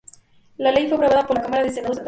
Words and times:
La 0.57 0.71
ley 0.71 0.87
fue 0.87 0.95
aprobado 0.97 1.27
por 1.27 1.35
la 1.37 1.43
Cámara 1.43 1.63
y 1.63 1.67
el 1.67 1.73
Senado 1.75 1.93
estatal. 1.93 1.99